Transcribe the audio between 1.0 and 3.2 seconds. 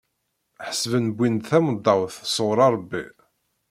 wwin-d tamendawt sɣur Rebbi.